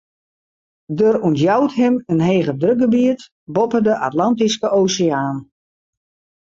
[0.99, 3.21] Der ûntjout him in hegedrukgebiet
[3.53, 5.37] boppe de Atlantyske Oseaan.